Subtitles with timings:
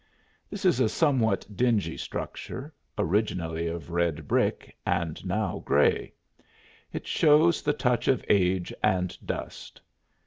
[0.49, 6.11] This is a somewhat dingy structure, originally of red brick and now gray.
[6.91, 9.79] It shows the touch of age and dust.